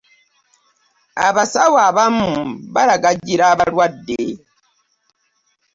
[1.27, 2.29] abasawo abamu
[2.73, 4.21] balagajjalira abalwadde.